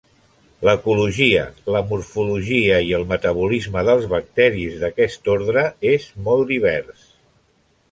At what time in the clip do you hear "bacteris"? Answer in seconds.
4.15-4.81